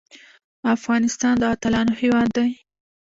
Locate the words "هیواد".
2.01-2.29